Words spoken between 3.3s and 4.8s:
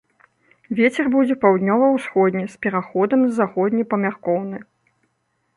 заходні памяркоўны.